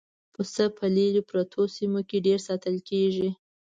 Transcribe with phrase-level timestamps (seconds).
[0.33, 3.29] پسه په لرې پرتو سیمو کې ډېر ساتل کېږي.